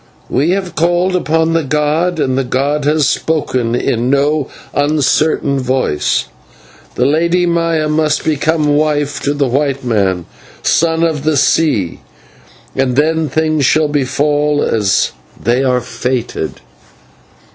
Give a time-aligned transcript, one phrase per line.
[0.31, 6.25] We have called upon the god, and the god has spoken in no uncertain voice.
[6.95, 10.25] The Lady Maya must become wife to the white man,
[10.63, 11.99] Son of the Sea,
[12.75, 16.61] and then things shall befall as they are fated."